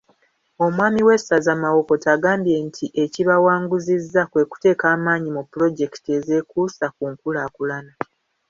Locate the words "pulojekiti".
5.51-6.09